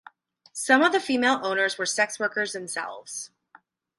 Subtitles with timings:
[0.55, 3.29] Some of the female owners were sex workers themselves.